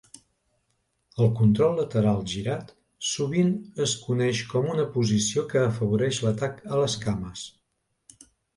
El 1.25 1.27
control 1.39 1.75
lateral 1.79 2.23
girat 2.31 2.71
sovint 3.11 3.53
es 3.87 3.95
coneix 4.07 4.41
com 4.55 4.73
una 4.73 4.89
posició 4.97 5.47
que 5.55 5.63
afavoreix 5.69 6.23
l'atac 6.27 6.61
a 6.75 6.83
les 6.83 7.01
cames. 7.07 7.47